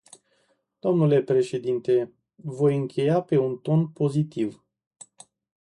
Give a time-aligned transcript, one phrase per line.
[0.81, 4.63] Domnule președinte, voi încheia pe un ton pozitiv.